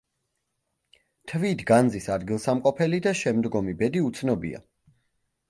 თვით 1.31 1.61
განძის 1.71 2.07
ადგილსამყოფელი 2.15 3.01
და 3.09 3.15
შემდგომი 3.21 3.77
ბედი 3.83 4.05
უცნობია. 4.09 4.65